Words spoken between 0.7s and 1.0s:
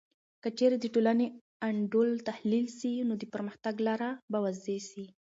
د